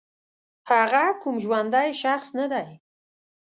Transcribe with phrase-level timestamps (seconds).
[0.71, 2.69] هغه کوم ژوندی شخص نه دی